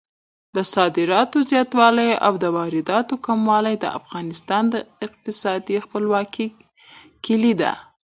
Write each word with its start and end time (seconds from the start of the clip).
د 0.55 0.57
صادراتو 0.73 1.37
زیاتوالی 1.51 2.11
او 2.25 2.33
د 2.43 2.45
وارداتو 2.57 3.15
کموالی 3.25 3.75
د 3.79 3.85
افغانستان 3.99 4.63
د 4.69 4.75
اقتصادي 5.05 5.77
خپلواکۍ 5.85 6.47
کیلي 7.23 7.53
ده. 7.61 7.73